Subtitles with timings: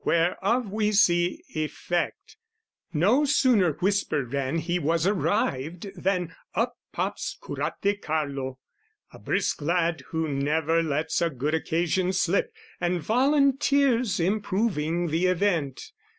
[0.03, 2.35] whereof we see effect.
[2.91, 8.57] No sooner whisper ran he was arrived Than up pops Curate Carlo,
[9.13, 15.91] a brisk lad, Who never lets a good occasion slip, And volunteers improving the event.